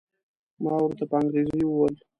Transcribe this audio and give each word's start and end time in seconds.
ما 0.63 0.73
ورته 0.81 1.03
په 1.09 1.15
انګریزي 1.19 1.61
وویل. 1.65 1.95